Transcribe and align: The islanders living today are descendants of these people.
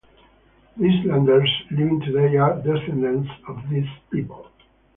The 0.77 0.87
islanders 1.05 1.61
living 1.69 2.01
today 2.01 2.35
are 2.37 2.59
descendants 2.63 3.29
of 3.47 3.69
these 3.69 3.85
people. 4.11 4.47